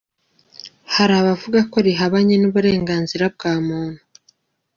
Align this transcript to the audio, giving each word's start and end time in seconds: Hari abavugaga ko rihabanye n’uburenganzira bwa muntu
Hari 0.95 1.13
abavugaga 1.21 1.67
ko 1.71 1.77
rihabanye 1.87 2.35
n’uburenganzira 2.37 3.25
bwa 3.35 3.53
muntu 3.67 4.01